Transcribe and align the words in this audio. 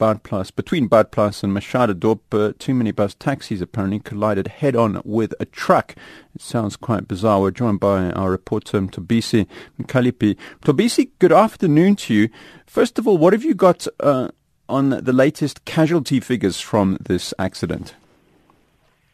Badplaas, 0.00 0.54
between 0.56 0.88
Badplaas 0.88 1.44
and 1.44 1.54
Machadodorp, 1.54 2.20
uh, 2.32 2.54
two 2.58 2.72
minibus 2.72 3.14
taxis 3.18 3.60
apparently 3.60 3.98
collided 3.98 4.48
head-on 4.48 5.02
with 5.04 5.34
a 5.38 5.44
truck. 5.44 5.94
It 6.34 6.40
sounds 6.40 6.74
quite 6.76 7.06
bizarre. 7.06 7.42
We're 7.42 7.50
joined 7.50 7.80
by 7.80 8.10
our 8.12 8.30
reporter, 8.30 8.80
Tobisi 8.80 9.46
Mkhaliphi. 9.78 10.38
Tobisi, 10.62 11.10
good 11.18 11.32
afternoon 11.32 11.96
to 11.96 12.14
you. 12.14 12.30
First 12.66 12.98
of 12.98 13.06
all, 13.06 13.18
what 13.18 13.34
have 13.34 13.44
you 13.44 13.52
got 13.52 13.86
uh, 14.00 14.28
on 14.70 14.88
the 14.88 15.12
latest 15.12 15.66
casualty 15.66 16.18
figures 16.18 16.58
from 16.60 16.96
this 16.98 17.34
accident? 17.38 17.94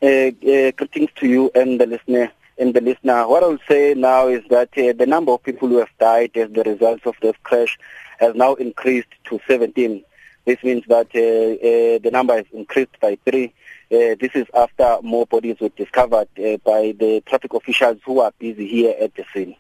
Uh, 0.01 0.07
uh, 0.07 0.71
greetings 0.71 1.11
to 1.17 1.27
you 1.27 1.51
and 1.57 1.81
the 1.81 1.87
listener. 1.87 2.31
And 2.59 2.75
the 2.75 2.81
listener, 2.81 3.27
what 3.27 3.43
I'll 3.43 3.59
say 3.69 3.95
now 3.95 4.29
is 4.29 4.45
that 4.51 4.69
uh, 4.79 4.93
the 4.93 5.07
number 5.07 5.33
of 5.33 5.43
people 5.43 5.67
who 5.69 5.79
have 5.79 5.91
died 5.99 6.37
as 6.37 6.53
the 6.53 6.63
result 6.63 7.05
of 7.07 7.17
this 7.21 7.35
crash 7.43 7.77
has 8.21 8.37
now 8.37 8.55
increased 8.55 9.09
to 9.25 9.41
17. 9.49 10.05
This 10.47 10.63
means 10.63 10.85
that 10.87 11.09
uh, 11.15 11.19
uh, 11.19 11.99
the 12.03 12.11
number 12.11 12.37
has 12.37 12.47
increased 12.53 12.99
by 13.01 13.19
three. 13.27 13.53
Uh, 13.91 14.15
this 14.21 14.31
is 14.35 14.47
after 14.55 14.99
more 15.03 15.27
bodies 15.27 15.57
were 15.61 15.71
discovered 15.71 16.29
by 16.65 16.95
the 16.99 17.23
traffic 17.27 17.53
officials 17.53 17.99
who 18.05 18.21
are 18.21 18.33
busy 18.39 18.67
here 18.67 18.95
at 19.01 19.15
the 19.17 19.25
scene. 19.35 19.57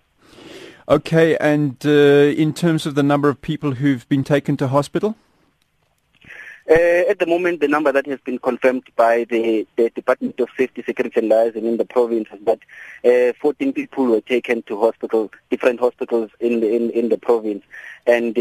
Okay, 0.88 1.36
and 1.38 1.84
in 1.84 2.54
terms 2.54 2.86
of 2.86 2.94
the 2.94 3.02
number 3.02 3.28
of 3.28 3.42
people 3.42 3.72
who've 3.72 4.08
been 4.08 4.22
taken 4.22 4.56
to 4.58 4.68
hospital? 4.68 5.16
Uh, 6.68 7.08
at 7.08 7.20
the 7.20 7.26
moment, 7.26 7.60
the 7.60 7.68
number 7.68 7.92
that 7.92 8.06
has 8.06 8.18
been 8.20 8.38
confirmed 8.38 8.82
by 8.96 9.24
the, 9.30 9.64
the 9.76 9.88
Department 9.90 10.40
of 10.40 10.48
Safety, 10.56 10.82
Security 10.82 11.20
and 11.20 11.28
Liaison 11.28 11.64
in 11.64 11.76
the 11.76 11.84
province 11.84 12.28
is 12.32 12.44
that 12.44 12.58
uh, 13.04 13.32
14 13.40 13.72
people 13.72 14.06
were 14.06 14.20
taken 14.20 14.62
to 14.62 14.80
hospital, 14.80 15.30
different 15.48 15.78
hospitals 15.78 16.30
in 16.40 16.58
the, 16.58 16.74
in, 16.74 16.90
in 16.90 17.08
the 17.08 17.18
province, 17.18 17.62
and 18.06 18.36
uh, 18.36 18.40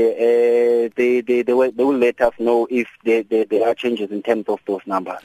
they, 0.96 1.24
they, 1.26 1.44
they, 1.44 1.54
will, 1.54 1.72
they 1.72 1.84
will 1.84 1.98
let 1.98 2.20
us 2.22 2.34
know 2.40 2.68
if 2.70 2.88
there, 3.04 3.24
there, 3.24 3.68
are 3.68 3.74
changes 3.76 4.12
in 4.12 4.22
terms 4.22 4.46
of 4.48 4.60
those 4.68 4.82
numbers. 4.86 5.20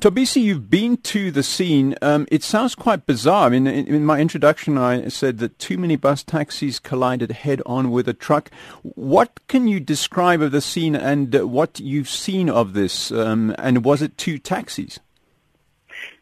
Tobisi, 0.00 0.42
you've 0.42 0.68
been 0.68 0.98
to 0.98 1.30
the 1.30 1.42
scene. 1.42 1.94
Um, 2.02 2.26
it 2.30 2.42
sounds 2.42 2.74
quite 2.74 3.06
bizarre. 3.06 3.46
I 3.46 3.48
mean, 3.50 3.66
in, 3.66 3.86
in, 3.86 4.04
my 4.04 4.20
introduction, 4.20 4.76
I 4.76 5.08
said 5.08 5.38
that 5.38 5.58
two 5.58 5.78
minibus 5.78 6.24
taxis 6.24 6.78
collided 6.78 7.32
head-on 7.32 7.90
with 7.90 8.06
a 8.08 8.12
truck. 8.12 8.50
What 8.82 9.40
can 9.48 9.66
you 9.66 9.80
describe 9.80 10.42
of 10.42 10.52
the 10.52 10.60
scene 10.60 10.94
and 10.94 11.34
uh, 11.34 11.46
what 11.46 11.80
you've 11.80 12.10
seen 12.10 12.45
of 12.48 12.72
this, 12.72 13.10
um, 13.10 13.54
and 13.58 13.84
was 13.84 14.02
it 14.02 14.16
two 14.16 14.38
taxis? 14.38 14.98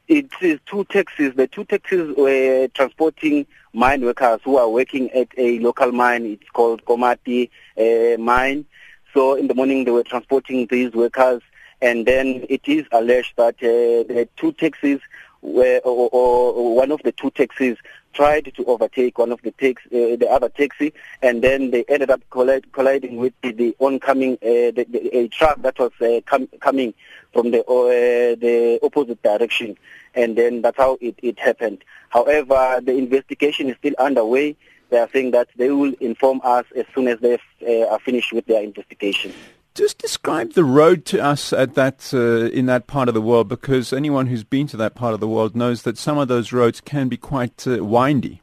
It 0.06 0.28
is 0.42 0.61
two 0.67 0.84
taxis. 0.84 1.34
The 1.34 1.47
two 1.47 1.64
taxis 1.64 2.14
were 2.17 2.69
transporting 2.69 3.47
mine 3.72 4.03
workers 4.05 4.41
who 4.45 4.58
are 4.58 4.69
working 4.69 5.11
at 5.12 5.28
a 5.39 5.58
local 5.61 5.92
mine. 5.92 6.27
It's 6.27 6.50
called 6.50 6.84
Komati 6.84 7.48
uh, 7.78 8.19
Mine. 8.20 8.67
So 9.14 9.34
in 9.34 9.47
the 9.47 9.55
morning 9.55 9.84
they 9.84 9.91
were 9.91 10.02
transporting 10.02 10.67
these 10.67 10.92
workers, 10.92 11.41
and 11.80 12.05
then 12.05 12.45
it 12.48 12.62
is 12.67 12.84
alleged 12.92 13.33
that 13.36 13.55
uh, 13.56 14.12
the 14.12 14.28
two 14.36 14.52
taxis 14.52 15.00
were, 15.41 15.80
or, 15.84 16.11
or 16.12 16.77
one 16.77 16.91
of 16.91 17.00
the 17.02 17.12
two 17.12 17.30
taxis 17.30 17.78
tried 18.15 18.53
to 18.57 18.65
overtake 18.65 19.19
one 19.19 19.33
of 19.33 19.43
the 19.43 19.51
tax, 19.51 19.83
uh, 19.87 20.17
the 20.17 20.29
other 20.31 20.48
taxi, 20.48 20.93
and 21.20 21.43
then 21.43 21.70
they 21.70 21.84
ended 21.89 22.11
up 22.11 22.23
collide, 22.31 22.73
colliding 22.73 23.17
with 23.17 23.34
the, 23.43 23.53
the 23.53 23.77
oncoming 23.81 24.34
uh, 24.34 24.70
the, 24.77 24.87
the, 24.89 25.17
a 25.17 25.29
truck 25.29 25.61
that 25.62 25.79
was 25.79 25.93
uh, 26.01 26.20
com- 26.25 26.48
coming 26.61 26.95
from 27.33 27.51
the 27.51 27.61
uh, 27.65 28.37
the 28.37 28.79
opposite 28.83 29.23
direction, 29.23 29.77
and 30.15 30.37
then 30.37 30.62
that's 30.62 30.77
how 30.77 30.97
it, 31.01 31.17
it 31.23 31.39
happened. 31.39 31.85
However, 32.09 32.81
the 32.83 32.97
investigation 32.97 33.69
is 33.69 33.77
still 33.79 33.95
underway. 33.98 34.57
They 34.91 34.98
are 34.98 35.11
saying 35.12 35.33
that 35.33 35.48
they 35.57 35.70
will 35.70 35.95
inform 36.01 36.41
us 36.45 36.65
as 36.77 36.87
soon 36.95 37.09
as 37.09 37.19
they 37.19 37.39
uh, 37.67 37.89
are 37.89 37.98
finished 37.98 38.33
with 38.33 38.47
their 38.47 38.62
investigation. 38.62 39.33
Just 39.75 39.98
describe 39.98 40.53
the 40.53 40.62
road 40.62 41.05
to 41.06 41.20
us 41.20 41.53
at 41.53 41.75
that 41.75 42.14
uh, 42.14 42.48
in 42.56 42.67
that 42.67 42.86
part 42.86 43.08
of 43.08 43.14
the 43.14 43.20
world, 43.20 43.48
because 43.48 43.92
anyone 43.92 44.28
who's 44.28 44.44
been 44.44 44.69
to 44.69 44.77
that 44.77 44.94
part 44.94 45.14
of 45.14 45.19
the 45.19 45.27
world 45.27 45.56
knows 45.56 45.83
that 45.83 45.98
some 45.98 46.17
of 46.17 46.28
those 46.28 46.53
roads 46.53 46.80
can 46.80 47.08
be 47.08 47.17
quite 47.17 47.67
uh, 47.67 47.84
windy. 47.84 48.41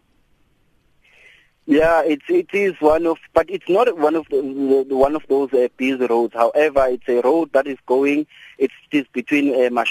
Yeah, 1.68 2.04
it 2.04 2.20
it 2.28 2.50
is 2.52 2.74
one 2.82 3.08
of, 3.08 3.18
but 3.34 3.50
it's 3.50 3.70
not 3.70 3.98
one 3.98 4.16
of 4.16 4.28
the, 4.30 4.42
one 4.90 5.16
of 5.16 5.24
those 5.30 5.54
uh, 5.54 5.70
busy 5.78 6.06
roads. 6.06 6.34
However, 6.34 6.88
it's 6.88 7.08
a 7.08 7.22
road 7.22 7.54
that 7.54 7.66
is 7.66 7.78
going. 7.86 8.28
It 8.58 8.72
is 8.92 9.06
between 9.14 9.56
uh, 9.56 9.86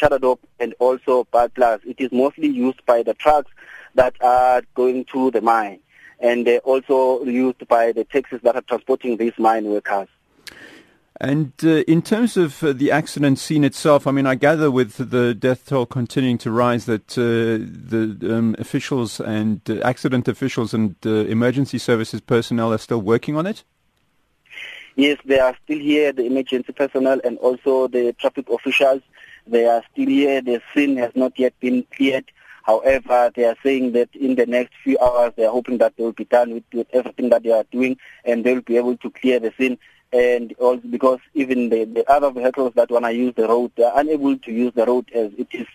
and 0.61 0.75
also 0.79 1.27
Badplaas. 1.33 1.81
It 1.87 2.01
is 2.01 2.13
mostly 2.13 2.49
used 2.49 2.85
by 2.85 3.03
the 3.03 3.15
trucks 3.15 3.51
that 3.95 4.15
are 4.21 4.63
going 4.75 5.07
to 5.07 5.31
the 5.31 5.41
mine, 5.41 5.81
and 6.19 6.47
uh, 6.47 6.61
also 6.65 7.25
used 7.25 7.67
by 7.67 7.93
the 7.93 8.05
taxis 8.05 8.43
that 8.43 8.57
are 8.57 8.61
transporting 8.61 9.17
these 9.17 9.39
mine 9.39 9.65
workers. 9.65 10.09
And 11.21 11.53
uh, 11.63 11.83
in 11.87 12.01
terms 12.01 12.39
of 12.39 12.65
uh, 12.65 12.73
the 12.73 12.91
accident 12.91 13.39
scene 13.39 13.63
itself, 13.63 14.07
I 14.07 14.11
mean, 14.11 14.25
I 14.25 14.37
gather 14.37 14.71
with 14.71 15.11
the 15.11 15.35
death 15.35 15.67
toll 15.67 15.85
continuing 15.85 16.39
to 16.39 16.51
rise 16.51 16.87
that 16.87 17.13
uh, 17.19 17.61
the 17.61 18.35
um, 18.35 18.57
officials 18.59 19.21
and 19.21 19.61
uh, 19.69 19.81
accident 19.81 20.29
officials 20.29 20.73
and 20.73 20.97
uh, 21.05 21.11
emergency 21.11 21.77
services 21.77 22.23
personnel 22.23 22.73
are 22.73 22.79
still 22.79 23.03
working 23.03 23.37
on 23.37 23.47
it? 23.47 23.65
Yes, 24.97 25.19
they 25.27 25.39
are 25.39 25.55
still 25.63 25.79
here, 25.79 26.11
the 26.11 26.25
emergency 26.25 26.73
personnel 26.73 27.21
and 27.23 27.37
also 27.39 27.87
the 27.87 28.15
traffic 28.15 28.49
officials. 28.49 29.03
They 29.47 29.67
are 29.67 29.83
still 29.93 30.09
here. 30.09 30.41
The 30.41 30.63
scene 30.73 30.97
has 30.97 31.15
not 31.15 31.39
yet 31.39 31.53
been 31.61 31.85
cleared. 31.95 32.33
However, 32.63 33.31
they 33.35 33.45
are 33.45 33.57
saying 33.63 33.93
that 33.93 34.09
in 34.15 34.37
the 34.37 34.47
next 34.47 34.73
few 34.83 34.99
hours, 34.99 35.35
they 35.37 35.45
are 35.45 35.53
hoping 35.53 35.79
that 35.79 35.97
they 35.99 36.03
will 36.03 36.13
be 36.13 36.25
done 36.25 36.55
with, 36.55 36.65
with 36.73 36.87
everything 36.95 37.29
that 37.29 37.43
they 37.43 37.51
are 37.51 37.65
doing 37.71 37.99
and 38.25 38.43
they 38.43 38.55
will 38.55 38.63
be 38.63 38.79
able 38.79 38.97
to 38.99 39.11
clear 39.11 39.39
the 39.39 39.53
scene 39.59 39.79
and 40.13 40.53
also 40.59 40.83
because 40.89 41.21
even 41.35 41.69
the, 41.69 41.85
the 41.85 42.11
other 42.11 42.31
vehicles 42.31 42.73
that 42.75 42.91
want 42.91 43.05
to 43.05 43.13
use 43.13 43.35
the 43.37 43.47
road 43.47 43.73
are 43.79 44.01
unable 44.01 44.37
to 44.39 44.53
use 44.53 44.73
the 44.75 44.85
road 44.87 45.11
as 45.15 45.33
it 45.39 45.49
is 45.53 45.67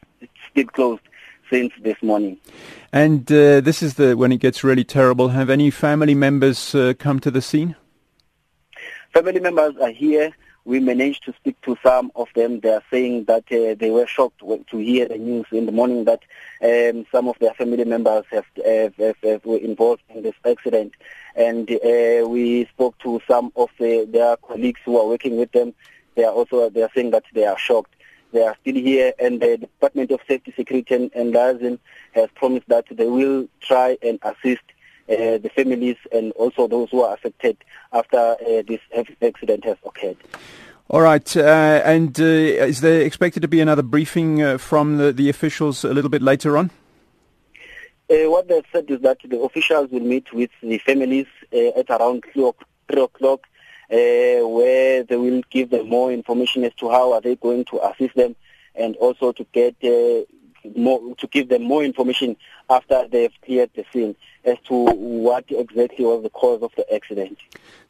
still 0.52 0.66
closed 0.68 1.02
since 1.50 1.72
this 1.82 2.02
morning. 2.02 2.38
And 2.92 3.32
uh, 3.32 3.62
this 3.62 3.84
is 3.84 3.96
the 3.96 4.16
when 4.16 4.32
it 4.32 4.38
gets 4.38 4.64
really 4.64 4.84
terrible. 4.84 5.30
Have 5.30 5.50
any 5.50 5.70
family 5.70 6.16
members 6.16 6.74
uh, 6.76 6.94
come 6.98 7.20
to 7.22 7.32
the 7.32 7.42
scene? 7.42 7.76
Family 9.16 9.40
members 9.40 9.78
are 9.82 9.92
here. 9.92 10.34
We 10.66 10.82
managed 10.82 11.24
to 11.24 11.34
speak 11.40 11.62
to 11.62 11.78
some 11.82 12.12
of 12.18 12.28
them. 12.36 12.60
They 12.60 12.74
are 12.74 12.84
saying 12.92 13.24
that 13.30 13.46
uh, 13.50 13.76
they 13.80 13.90
were 13.90 14.08
shocked 14.08 14.40
to 14.40 14.78
hear 14.78 15.08
the 15.08 15.18
news 15.18 15.46
in 15.54 15.66
the 15.66 15.72
morning 15.72 16.04
that 16.04 16.24
um, 16.62 17.06
some 17.14 17.30
of 17.30 17.40
their 17.40 17.54
family 17.54 17.86
members 17.86 18.26
have, 18.30 18.44
have, 18.66 18.94
have, 18.98 19.16
have 19.24 19.46
were 19.46 19.56
involved 19.56 20.02
in 20.10 20.24
this 20.24 20.34
accident 20.46 20.96
and 21.34 21.72
uh, 21.72 22.28
we 22.28 22.66
spoke 22.66 22.98
to 23.00 23.22
some 23.26 23.54
of 23.56 23.70
the, 23.80 24.06
their 24.12 24.36
colleagues 24.36 24.82
who 24.84 24.98
are 25.00 25.08
working 25.08 25.38
with 25.38 25.54
them. 25.54 25.74
They 26.16 26.26
are 26.26 26.34
also 26.34 26.70
they 26.70 26.84
are 26.84 26.92
saying 26.94 27.12
that 27.12 27.24
they 27.34 27.46
are 27.46 27.58
shocked. 27.58 27.96
They 28.34 28.42
are 28.42 28.58
still 28.60 28.76
here, 28.76 29.14
and 29.18 29.40
the 29.42 29.56
Department 29.56 30.12
of 30.12 30.20
Safety, 30.28 30.54
Security, 30.58 31.10
and, 31.16 31.32
Liaison 31.32 31.80
has 32.12 32.28
promised 32.36 32.68
that 32.68 32.84
they 32.92 33.06
will 33.06 33.48
try 33.62 33.98
and 34.02 34.20
assist 34.24 34.64
uh, 35.10 35.38
the 35.38 35.50
families 35.56 35.98
and 36.12 36.32
also 36.34 36.68
those 36.68 36.90
who 36.90 37.02
are 37.02 37.14
affected 37.14 37.58
after 37.94 38.18
uh, 38.18 38.64
this 38.68 38.80
accident 39.22 39.64
has 39.66 39.78
occurred. 39.86 40.18
All 40.88 41.02
right, 41.02 41.36
uh, 41.36 41.82
and 41.84 42.20
uh, 42.20 42.24
is 42.24 42.82
there 42.82 43.02
expected 43.02 43.42
to 43.42 43.48
be 43.48 43.60
another 43.60 43.82
briefing 43.82 44.44
uh, 44.44 44.60
from 44.60 44.98
the, 44.98 45.12
the 45.12 45.30
officials 45.30 45.84
a 45.84 45.94
little 45.94 46.12
bit 46.12 46.22
later 46.22 46.58
on? 46.58 46.70
Uh, 48.08 48.30
what 48.30 48.48
they've 48.48 48.66
said 48.72 48.90
is 48.92 49.02
that 49.02 49.18
the 49.26 49.40
officials 49.40 49.90
will 49.90 50.02
meet 50.02 50.32
with 50.32 50.52
the 50.62 50.78
families 50.78 51.26
uh, 51.52 51.80
at 51.80 51.90
around 51.90 52.24
3 52.34 52.54
o'clock, 52.90 53.48
uh, 53.92 54.48
where 54.48 55.02
they 55.04 55.16
will 55.16 55.42
give 55.50 55.72
them 55.72 55.90
more 55.90 56.12
information 56.12 56.64
as 56.64 56.74
to 56.76 56.88
how 56.90 57.14
are 57.14 57.22
they 57.22 57.36
going 57.36 57.66
to 57.66 57.80
assist 57.84 58.16
them 58.16 58.36
and 58.76 58.96
also 58.98 59.32
to 59.32 59.44
get 59.54 59.76
uh, 59.84 60.24
more, 60.76 61.16
to 61.16 61.28
give 61.28 61.50
them 61.50 61.64
more 61.64 61.84
information 61.84 62.36
after 62.70 63.08
they've 63.10 63.34
cleared 63.44 63.70
the 63.76 63.86
scene 63.92 64.16
as 64.46 64.58
to 64.68 64.74
what 64.74 65.46
exactly 65.50 66.06
was 66.06 66.24
the 66.24 66.30
cause 66.30 66.62
of 66.62 66.72
the 66.78 66.94
accident. 66.94 67.38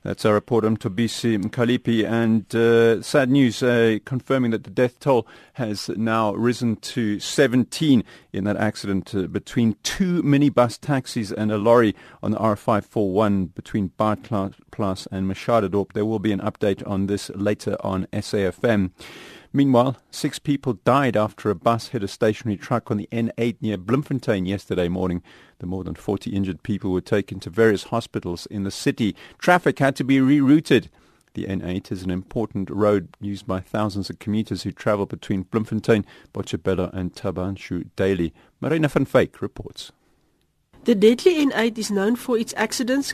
That's 0.04 0.24
our 0.24 0.36
reporter 0.36 0.70
Tobisi 0.70 1.38
Mkhaliphi, 1.42 2.08
and 2.08 2.56
uh, 2.56 3.02
sad 3.02 3.30
news 3.30 3.64
uh, 3.64 3.98
confirming 4.06 4.52
that 4.52 4.64
the 4.64 4.70
death 4.70 5.00
toll 5.00 5.28
has 5.54 5.90
now 5.90 6.34
risen 6.34 6.76
to 6.78 7.20
17 7.20 8.04
in 8.32 8.44
that 8.44 8.56
accident 8.56 9.16
uh, 9.16 9.24
between 9.24 9.76
two 9.84 10.22
minibus 10.22 10.80
taxis 10.80 11.32
and 11.32 11.52
a 11.52 11.58
lorry 11.58 11.96
on 12.22 12.32
the 12.32 12.38
R541 12.38 13.54
between 13.56 13.90
Badplaas 13.98 15.08
and 15.12 15.30
Machadodorp. 15.30 15.94
There 15.94 16.06
will 16.06 16.20
be 16.20 16.32
an 16.32 16.40
update 16.40 16.88
on 16.88 17.08
this 17.08 17.30
later 17.32 17.76
on 17.80 18.06
SAFM. 18.14 18.92
Meanwhile, 19.56 19.96
six 20.12 20.38
people 20.38 20.80
died 20.84 21.16
after 21.16 21.50
a 21.50 21.56
bus 21.56 21.88
hit 21.88 22.04
a 22.04 22.10
stationary 22.10 22.58
truck 22.58 22.92
on 22.92 22.98
the 22.98 23.08
N8 23.10 23.56
near 23.62 23.78
Bloemfontein 23.78 24.46
yesterday 24.46 24.90
morning. 24.90 25.24
The 25.60 25.66
more 25.66 25.86
than 25.86 25.96
40 25.96 26.30
injured 26.32 26.62
people 26.62 26.92
were 26.92 27.00
taken 27.00 27.40
to 27.40 27.50
various 27.50 27.86
hospitals 27.86 28.48
in 28.48 28.64
the 28.64 28.70
city. 28.70 29.16
Traffic 29.38 29.80
had 29.80 29.96
to 29.96 30.04
be 30.04 30.18
rerouted. 30.18 30.90
The 31.36 31.46
N8 31.46 31.90
is 31.90 32.04
an 32.04 32.12
important 32.12 32.70
road 32.70 33.08
used 33.22 33.48
by 33.48 33.62
thousands 33.62 34.10
of 34.10 34.20
commuters 34.20 34.64
who 34.64 34.74
travel 34.74 35.06
between 35.06 35.44
Bloemfontein, 35.46 36.04
Botshabelo 36.34 36.94
and 36.94 37.14
Thaba 37.14 37.54
Nchu 37.54 37.88
daily. 37.96 38.34
Marina 38.60 38.90
van 38.90 39.06
Fake 39.06 39.42
reports. 39.42 39.94
The 40.84 40.96
deadly 40.96 41.44
N8 41.44 41.78
is 41.78 41.90
known 41.90 42.18
for 42.18 42.38
its 42.38 42.54
accidents, 42.58 43.14